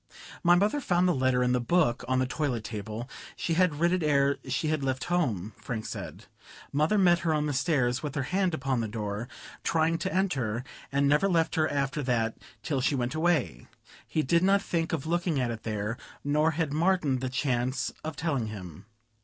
"My 0.41 0.55
mother 0.55 0.81
found 0.81 1.07
the 1.07 1.13
letter 1.13 1.43
in 1.43 1.51
the 1.51 1.61
book, 1.61 2.03
on 2.07 2.17
the 2.17 2.25
toilet 2.25 2.63
table. 2.63 3.07
She 3.35 3.53
had 3.53 3.75
writ 3.79 3.91
it 3.93 4.01
ere 4.01 4.39
she 4.49 4.69
had 4.69 4.83
left 4.83 5.03
home," 5.13 5.53
Frank 5.57 5.85
said. 5.85 6.25
"Mother 6.73 6.97
met 6.97 7.19
her 7.19 7.35
on 7.35 7.45
the 7.45 7.53
stairs, 7.53 8.01
with 8.01 8.15
her 8.15 8.23
hand 8.23 8.55
upon 8.55 8.81
the 8.81 8.87
door, 8.87 9.27
trying 9.63 9.99
to 9.99 10.11
enter, 10.11 10.63
and 10.91 11.07
never 11.07 11.27
left 11.29 11.53
her 11.53 11.69
after 11.69 12.01
that 12.01 12.35
till 12.63 12.81
she 12.81 12.95
went 12.95 13.13
away. 13.13 13.67
He 14.07 14.23
did 14.23 14.41
not 14.41 14.63
think 14.63 14.91
of 14.91 15.05
looking 15.05 15.39
at 15.39 15.51
it 15.51 15.61
there, 15.61 15.99
nor 16.23 16.49
had 16.57 16.73
Martin 16.73 17.19
the 17.19 17.29
chance 17.29 17.93
of 18.03 18.15
telling 18.15 18.47
him. 18.47 18.87